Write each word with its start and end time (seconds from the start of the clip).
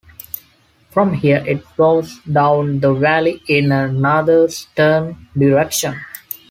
From 0.89 1.13
here 1.13 1.43
it 1.45 1.63
flows 1.63 2.17
down 2.21 2.79
the 2.79 2.91
valley 2.91 3.43
in 3.47 3.71
a 3.71 3.87
northeastern 3.87 5.27
direction. 5.37 6.01